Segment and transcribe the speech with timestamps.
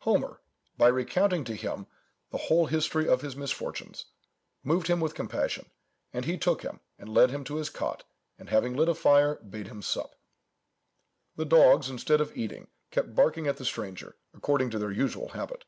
[0.00, 0.42] Homer,
[0.76, 1.86] by recounting to him
[2.28, 4.04] the whole history of his misfortunes,
[4.62, 5.70] moved him with compassion;
[6.12, 8.04] and he took him, and led him to his cot,
[8.38, 10.14] and having lit a fire, bade him sup.
[11.36, 15.64] "The dogs, instead of eating, kept barking at the stranger, according to their usual habit.